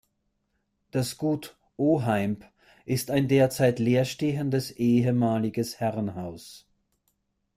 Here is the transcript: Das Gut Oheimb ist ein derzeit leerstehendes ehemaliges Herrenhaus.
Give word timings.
Das 0.89 1.19
Gut 1.19 1.55
Oheimb 1.77 2.43
ist 2.85 3.11
ein 3.11 3.27
derzeit 3.27 3.77
leerstehendes 3.77 4.71
ehemaliges 4.71 5.79
Herrenhaus. 5.79 6.65